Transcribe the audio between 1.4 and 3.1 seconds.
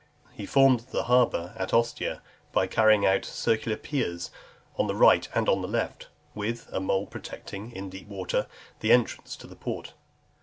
at Ostia, by carrying